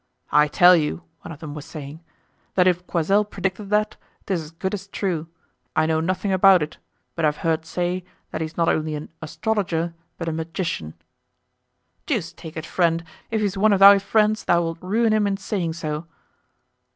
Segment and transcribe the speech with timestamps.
[0.31, 2.03] "I tell you," one of them was saying,
[2.55, 5.27] "that if Coysel predicted that, 'tis as good as true;
[5.75, 6.77] I know nothing about it,
[7.13, 10.95] but I have heard say that he's not only an astrologer, but a magician."
[12.07, 15.37] "Deuce take it, friend, if he's one of thy friends thou wilt ruin him in
[15.37, 16.07] saying so."